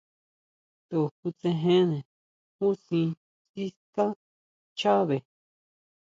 [0.89, 1.99] To kutsejene
[2.57, 3.01] júsʼi
[3.49, 4.05] siská
[4.71, 5.17] nchabe.